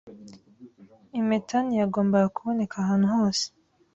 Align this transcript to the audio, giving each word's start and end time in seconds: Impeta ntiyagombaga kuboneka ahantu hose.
Impeta 1.19 1.55
ntiyagombaga 1.63 2.27
kuboneka 2.35 2.75
ahantu 2.83 3.07
hose. 3.15 3.45